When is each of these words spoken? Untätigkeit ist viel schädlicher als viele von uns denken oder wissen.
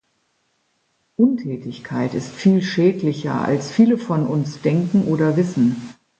Untätigkeit 1.15 2.15
ist 2.15 2.31
viel 2.31 2.63
schädlicher 2.63 3.39
als 3.41 3.69
viele 3.69 3.99
von 3.99 4.25
uns 4.25 4.59
denken 4.63 5.03
oder 5.03 5.37
wissen. 5.37 5.75